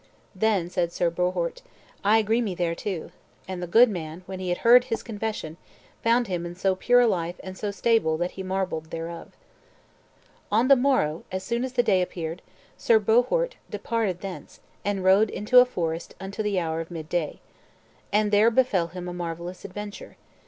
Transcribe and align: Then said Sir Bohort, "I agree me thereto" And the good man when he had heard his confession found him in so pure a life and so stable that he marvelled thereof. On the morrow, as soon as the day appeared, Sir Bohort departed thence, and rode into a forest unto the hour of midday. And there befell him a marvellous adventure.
Then 0.33 0.67
said 0.67 0.91
Sir 0.91 1.11
Bohort, 1.11 1.61
"I 2.03 2.17
agree 2.17 2.41
me 2.41 2.55
thereto" 2.55 3.11
And 3.47 3.61
the 3.61 3.67
good 3.67 3.87
man 3.87 4.23
when 4.25 4.39
he 4.39 4.49
had 4.49 4.57
heard 4.65 4.85
his 4.85 5.03
confession 5.03 5.57
found 6.03 6.25
him 6.25 6.43
in 6.43 6.55
so 6.55 6.73
pure 6.73 7.01
a 7.01 7.07
life 7.07 7.39
and 7.43 7.55
so 7.55 7.69
stable 7.69 8.17
that 8.17 8.31
he 8.31 8.41
marvelled 8.41 8.85
thereof. 8.89 9.33
On 10.51 10.69
the 10.69 10.75
morrow, 10.75 11.23
as 11.31 11.43
soon 11.43 11.63
as 11.63 11.73
the 11.73 11.83
day 11.83 12.01
appeared, 12.01 12.41
Sir 12.79 12.97
Bohort 12.99 13.57
departed 13.69 14.21
thence, 14.21 14.59
and 14.83 15.03
rode 15.03 15.29
into 15.29 15.59
a 15.59 15.65
forest 15.65 16.15
unto 16.19 16.41
the 16.41 16.59
hour 16.59 16.81
of 16.81 16.89
midday. 16.89 17.39
And 18.11 18.31
there 18.31 18.49
befell 18.49 18.87
him 18.87 19.07
a 19.07 19.13
marvellous 19.13 19.63
adventure. 19.65 20.17